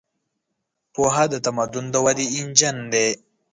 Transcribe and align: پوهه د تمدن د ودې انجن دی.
پوهه 0.93 1.25
د 1.33 1.35
تمدن 1.45 1.85
د 1.93 1.95
ودې 2.05 2.25
انجن 2.37 2.77
دی. 2.93 3.07